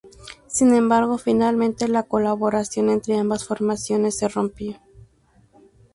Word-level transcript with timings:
Sin 0.47 0.73
embargo, 0.73 1.19
finalmente 1.19 1.87
la 1.87 2.01
colaboración 2.01 2.89
entre 2.89 3.19
ambas 3.19 3.45
formaciones 3.45 4.17
se 4.17 4.27
rompió. 4.29 4.79